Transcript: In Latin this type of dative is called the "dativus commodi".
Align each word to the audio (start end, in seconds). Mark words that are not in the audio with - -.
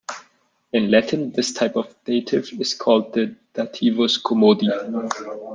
In 0.73 0.89
Latin 0.89 1.31
this 1.31 1.53
type 1.53 1.75
of 1.75 1.95
dative 2.05 2.49
is 2.59 2.73
called 2.73 3.13
the 3.13 3.35
"dativus 3.53 4.19
commodi". 4.19 4.67